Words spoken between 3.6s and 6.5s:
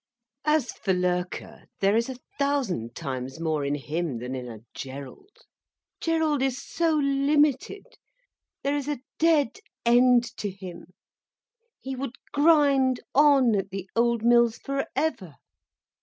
in him than in a Gerald. Gerald